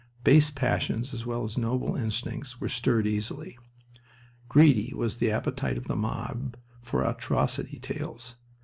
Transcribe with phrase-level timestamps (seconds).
[0.23, 3.55] Base passions as well as noble instincts were stirred easily.
[4.49, 8.35] Greedy was the appetite of the mob for atrocity tales.